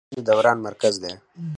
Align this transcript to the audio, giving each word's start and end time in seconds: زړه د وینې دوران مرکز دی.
زړه 0.09 0.11
د 0.11 0.11
وینې 0.13 0.25
دوران 0.29 0.57
مرکز 0.67 0.93
دی. 1.03 1.13